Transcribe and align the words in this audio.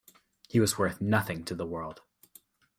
He 0.49 0.59
was 0.59 0.79
worth 0.79 0.99
nothing 0.99 1.45
to 1.45 1.53
the 1.53 1.63
world. 1.67 2.01